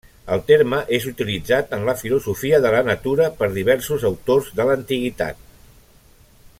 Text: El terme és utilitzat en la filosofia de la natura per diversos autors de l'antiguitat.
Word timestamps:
El 0.35 0.39
terme 0.45 0.77
és 0.97 1.03
utilitzat 1.11 1.75
en 1.77 1.85
la 1.89 1.95
filosofia 1.99 2.61
de 2.63 2.71
la 2.77 2.81
natura 2.87 3.29
per 3.43 3.51
diversos 3.59 4.07
autors 4.13 4.49
de 4.61 4.67
l'antiguitat. 4.71 5.47